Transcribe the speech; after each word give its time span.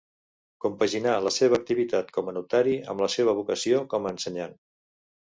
Compaginà 0.63 1.17
la 1.25 1.33
seva 1.35 1.59
activitat 1.63 2.09
com 2.15 2.31
a 2.31 2.33
notari 2.37 2.73
amb 2.93 3.03
la 3.05 3.09
seva 3.17 3.35
vocació 3.41 3.83
com 3.93 4.07
a 4.09 4.15
ensenyant. 4.15 4.57